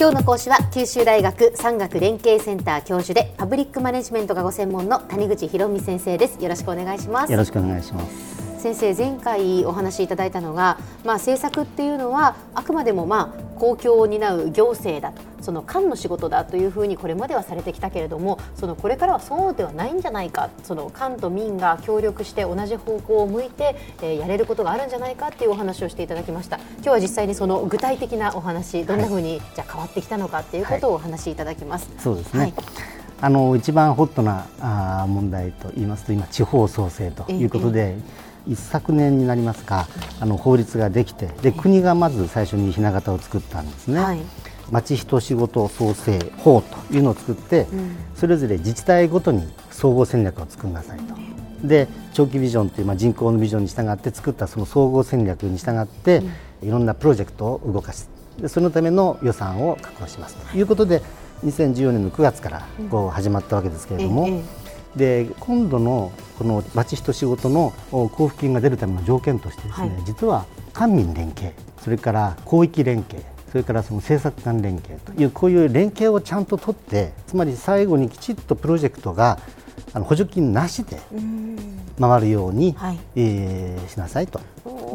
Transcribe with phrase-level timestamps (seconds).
[0.00, 6.40] 今日の講師は九州大学産学連携センター教授でパブリックマネジメントがご専門の谷口博美先生です。
[6.40, 7.32] よろしくお願いします。
[7.32, 8.62] よろしくお願いします。
[8.62, 26.58] 先生前回お話しいただいたのが、まあ、政策っていうのはあくまでもまあ公共を担う行政だとその官の仕事だというふうにこれまではされてきたけれどもそのこれからはそうではないんじゃないかその官と民が協力して同じ方向を向いて、えー、やれることがあるんじゃないかっていうお話をしていただきました。
[26.76, 31.88] 今日は実際にその具体的なお話どんなふうに、じゃ変わってきたのかっていうことをお話しいただきます。
[31.88, 32.54] はい、そうですね、はい。
[33.20, 38.28] あの一番ホットなあ問題と言いますと今地方創生ということで、ええ。
[38.48, 39.86] 一昨年になりますか
[40.20, 44.00] あの法律ができてで国がまず最初にひな形を作ったんですね。
[44.00, 44.20] はい
[44.70, 51.14] 町人仕事創生法というのを作って、うん、それぞれ自治体ごとに総合戦略を作りなさいと。
[51.62, 56.22] で長期ビジョンという、まあ、人口のビジョンに従って作ったその総合戦略に従って、
[56.62, 58.10] うん、いろんなプロジェクトを動かす。
[58.40, 60.36] でそのための予算を確保します。
[60.36, 61.02] ということで
[61.44, 64.44] 2014年の9月からこう始まったわけですけれども、うん、
[64.96, 79.38] で今度のこの町人仕事の交付金が出るための条件としてですね、はい、実は官民連携それから広域連携それからその政策間連携というこういう連携をちゃんと取ってつまり最後にきちっとプロジェクトが
[79.92, 80.98] あの補助金なしで
[81.98, 84.40] 回るように、はい、えー、しなさいと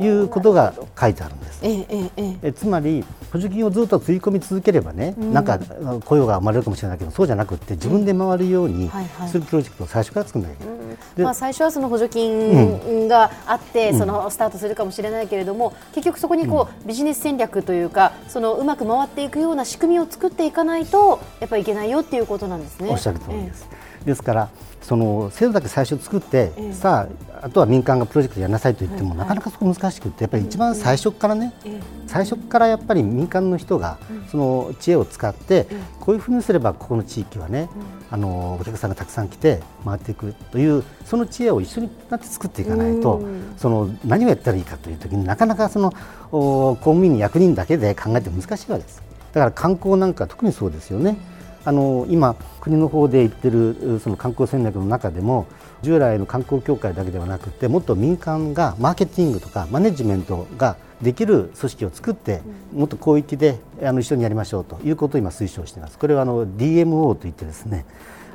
[0.00, 1.60] いうことが書いてあるんです。
[1.62, 1.86] え
[2.16, 5.58] ええつまり補助金をずっとつぎ込み続ければね、うん、なんか
[6.04, 8.90] 雇用が生まれるかもしれないけどそうじゃなくて自分で回るように
[9.28, 10.81] するプロジェクトを最初から作らなきゃいけない。
[11.16, 22.90] まあ、最初はその補助金があって、うん、そのスタートするかもしれないけれども、結局そこにこう、ビジネス戦略というかそのうまく回っていくような仕組みを作っていかないとやっぱりいけないよっていうことなんですね。
[22.90, 23.71] おっしゃる通りです、え
[24.04, 24.48] ですから
[24.82, 27.08] その制度だけ最初作って、えさ
[27.40, 33.98] ああとは民間がプロジェクトやりなさいと言っても、はい、なかなかそこ難しくてやっぱり一番最初からね、え、最初からやっぱり民間の人が
[34.30, 35.66] その知恵を使って、
[36.00, 37.68] こういうふうにすればここの地域はね、
[38.10, 43.22] あのお客さんがたくさん来て回っていくというその知恵を一緒になって作っていかないと、
[43.56, 45.92] その何をやったらいいかという時になかなかその
[46.30, 49.02] 公務員役人だけで考えて難しいわけです。
[49.32, 51.16] だから観光なんか特にそうですよね。
[51.64, 55.46] あの今、国の方で言ってるその観光戦略の中でも
[55.82, 62.42] 従来の観光協会だけではなくてもっと民間がマーケティングとかマネジメントができる組織を作って
[62.72, 65.98] もっと広域であの一緒にやりましょうということを今推奨しています。
[65.98, 67.84] これはあの DMO といってですね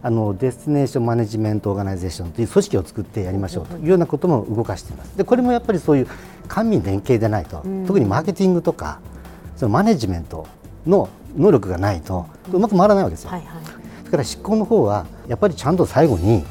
[0.02, 5.18] あの destination management organization という組織を作ってやりましょうというようなことも動かしています。
[5.18, 6.08] でこれもやっぱりそういう
[6.48, 9.00] 官民連携でないと、特にマーケティングとか
[9.56, 10.48] そのマネジメント
[10.88, 13.30] の能力がないとうまく回らないわけですよ。
[13.30, 16.44] はいはい、だから執行の方はやっぱりちゃんと最後に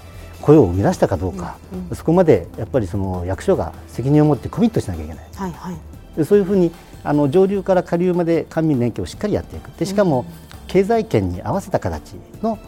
[0.43, 5.27] 声を生み出したかどうか、うんうん、そこまでやっぱりその役所が責任を持ってコミットしなきゃいけない。
[5.35, 5.77] はいはい、
[6.17, 6.71] でそういうふうに
[7.03, 9.69] あの上流から下流まで官民連携をしっかりやっていく。
[9.79, 10.25] でしかも
[10.69, 12.59] 経済圏に合わせた形の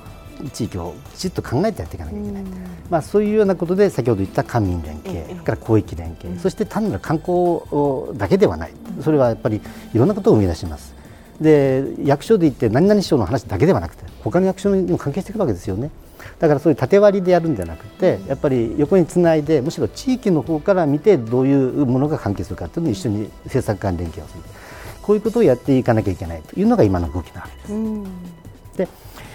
[0.52, 2.44] 地域をきちっと考えてやっていかなきゃいけない、
[2.88, 7.60] まあ、そういうようなことで先ほど言った官民連携、それから広域連携、そして単なる観光
[8.16, 8.72] だけではない。
[9.02, 9.60] それはやっぱり
[9.92, 10.94] いろんなことを生み出します。
[11.40, 15.90] で役所で言って何々省の話だけではなくて他の役所にも関係してくるわけですよね。
[16.40, 24.42] だからそういう縦割りでやるんじゃなくてやっぱり横につないでむしろ地域の方から見てどういうものが関係するかというのを一緒に政策間連携をする。
[25.02, 28.76] こういうことをやっていかなきゃいけないというのが今の動きなわけです。
[28.76, 28.88] で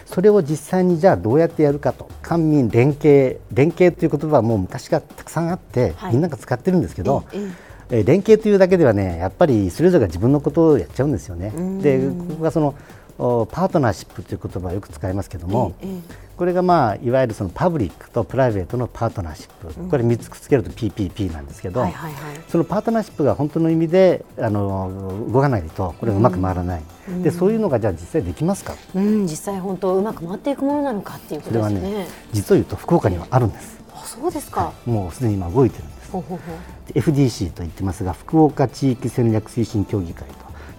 [0.05, 11.51] それを実際にじゃあどうやってやるかと官民連携連携という言葉はもう昔からたくさんあって、はい、みんなが使ってるんですけど、えええ連携というだけではねやっぱりそれぞれが自分のことをやっちゃうんですよね。
[11.81, 12.75] でここがその
[13.17, 15.99] パートナーシップという言葉をよく使いますけども、ええ、
[16.35, 31.79] これが、まあ、いわゆるそのパブリックとプライベートのパートナーシップ、うん、これ3つくっつけると PPP なんですけど、はいはいはい、そのパートナーシップが本当の意味であの動かないとこれうまく回らない、うん、でそういうのがじゃあ実際できますか、うん、実際本当うまく回っていくものなのかっていうことですね。
[31.79, 33.79] それはね実を言うと福岡にはあるんです。
[33.93, 35.83] あそうですか、はい、もうすでに今動いてる
[36.19, 40.27] FDC と言ってますが福岡地域戦略推進協議会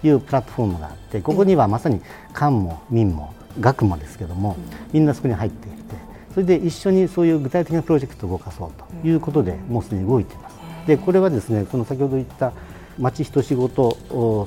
[0.03, 2.01] というプラットフォームがあってここにはまさに
[2.33, 4.57] 官も民も学もですけども、
[4.93, 5.79] みんなそこに入っていて
[6.35, 8.73] それで一緒にそういう具体的なプロジェクトを動かそう
[9.03, 10.57] ということで、もうすでに動いています。
[10.87, 12.53] でこれはですねこの先ほど言った
[12.99, 13.97] 町人仕事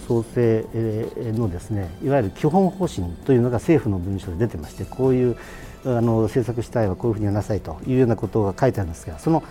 [0.08, 0.66] 創生
[1.34, 5.38] のですねいわゆる基本方針というのが政府の文書で出てましてこういう
[5.86, 9.44] あの政策主体はこういうふうにやなさいというようなことが書いてあるんですがその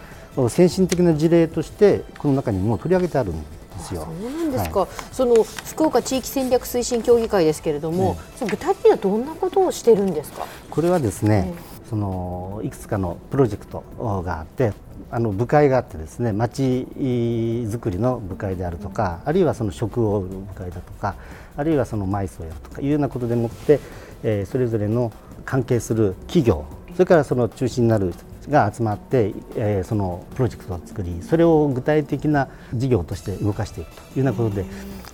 [0.50, 3.48] 先進的な事例としてこの中にも取り上げてあるんで
[3.80, 4.06] すよ。
[4.20, 10.46] そうなんですか、はい、その福岡地域戦略推進協議会ですけれども、ね、具体的にはどんなことをしてるんですか？
[10.70, 11.52] これはですね、
[11.88, 13.84] そのいくつかのプロジェクト
[14.24, 14.72] があって
[15.10, 21.14] あの部会があってですね町づくりの部会であるとかあるいはその食を売る部会だとか
[21.56, 23.78] あるいはその埋葬やるとかいうようなことでもって、
[24.24, 25.12] えー、それぞれの
[25.44, 28.14] 関係する企業それからその中心になる
[28.48, 34.64] が集まって、えー、そのプロジェクトを作りそれを具体的な事業として動かしていくというようなことで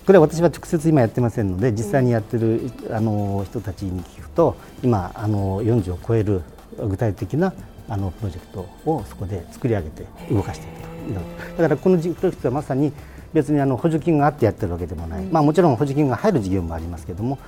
[0.05, 6.41] これは私は直接今やってませんので実際にやってるあの人たちに聞くと今あの40を超える
[6.77, 7.53] 具体的な
[7.87, 11.15] あのプロジェクトをそこで作り上げて動かしていくという
[11.57, 12.91] だからこのプロジェクトはまさに
[13.33, 17.39] 別にあの補助金があってやってるわけでもない、まあ、もちろん補助金が入る事業もありますけれども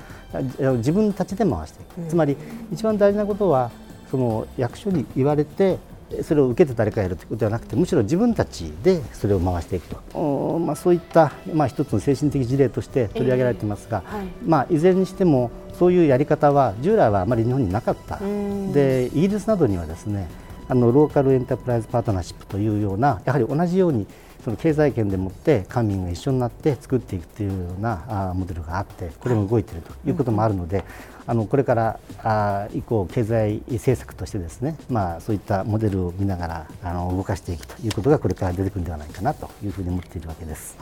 [0.60, 2.36] 自分たちで回していく、つまり
[2.74, 3.72] 一番大事なことは
[4.10, 5.78] その役所に言われて
[6.24, 14.28] それを受けて誰かやるということではなくてむしろ自分たちでそれを回していくと、まあ、そういった、まあ、一つの精神的事例として取り上げられていますが、えーはい。
[14.46, 18.20] まあ、いずれにしてもそういうやり方は従来はあまり日本になかった。
[18.20, 20.28] でイギリスなどにはですね
[20.68, 24.08] あのローカルエンタープライズパートナーシップというようなやはり同じように
[24.46, 30.84] その経済圏でもって官民が一緒になって作っていくというようなあモデルがあってこれも動いているということもあるので、
[31.26, 40.78] あのこれからあ以降経済政策としてですね、まあ、そういったモデルを見ながらあの動かしていくということがこれから出てくるんではないかなというふうに思っているわけです。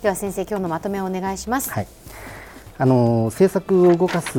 [0.00, 1.72] では先生今日のまとめをお願いします。
[1.72, 1.88] はい、
[2.78, 4.38] あの政策を動かす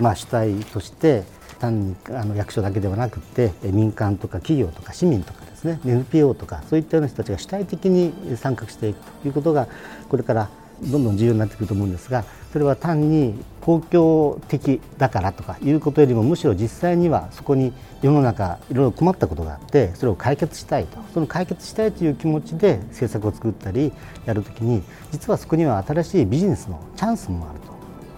[0.00, 1.24] まあ主体として
[1.58, 5.80] 単にあの役所だけではなくて民間とか企業とか市民とかですね。
[5.84, 9.68] NPO とかそういったような人たちが主体的に参画していくということが
[10.08, 10.48] これから
[10.82, 20.98] どんどん重要になってくると思うんですがそれは単に公共的だからとかいうことよりもむしろ実際にはそこに世の中いろいろ困ったことがあってそれを解決したいと。
[21.12, 23.92] その解決したいという気持ちで政策を作ったり
[24.24, 27.58] やるときに実はそこには新しいビジネスのチャンスもある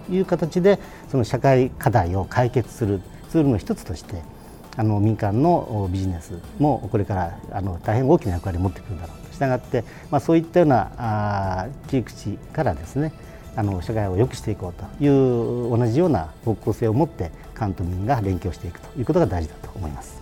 [0.08, 0.78] という形で
[1.08, 3.00] その社会課題を解決する
[3.30, 4.22] ツールの一つとして
[4.76, 9.30] あの民間のビジネスもこれからあの大変大きな役割を持ってくるだろうと。
[9.32, 13.12] したがって、まあ、そういったようなあ切り口からですね
[13.56, 20.20] あの社会を良くしていこうという同じような方向性を持って官と民が連携をしていくということが大事だと思います。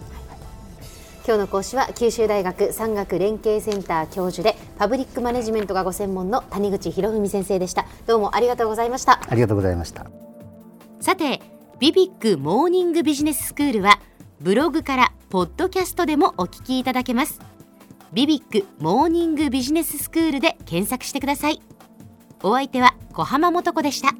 [1.26, 7.84] 今日の講師は九州大学産学連携センター教授でパブリックマネジメントがご専門の谷口博文先生でした。
[8.06, 9.20] どうもありがとうございました。
[9.28, 10.06] ありがとうございました。
[11.00, 11.42] さて
[11.78, 14.00] ビビックモーニングビジネススクールは
[14.40, 17.40] ブログからポッドキャストでもお聞きいただけます。
[18.12, 21.60] ビビックモーニングビジネススクールで検索してください。
[22.44, 24.14] お相手は小浜もとこでした。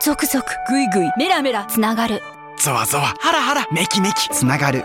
[0.00, 2.22] 続々ぐいぐいメラメラつながる。
[2.58, 4.28] ゾワゾワハラハラメキメキ。
[4.28, 4.84] つながる